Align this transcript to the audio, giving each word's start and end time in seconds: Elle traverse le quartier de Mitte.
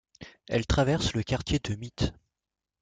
Elle 0.47 0.65
traverse 0.65 1.13
le 1.13 1.21
quartier 1.21 1.59
de 1.59 1.75
Mitte. 1.75 2.11